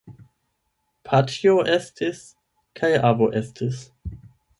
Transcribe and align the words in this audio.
Paĉjo 1.09 1.53
estis 1.73 2.21
kaj 2.81 2.91
avo 3.11 3.29
estis. 3.41 3.83